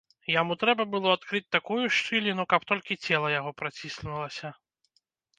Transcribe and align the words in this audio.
Яму 0.33 0.53
трэба 0.61 0.83
было 0.93 1.09
адкрыць 1.17 1.49
такую 1.55 1.83
шчыліну, 1.97 2.45
каб 2.53 2.61
толькі 2.71 2.97
цела 3.09 3.27
яго 3.39 3.51
праціснулася. 3.63 4.49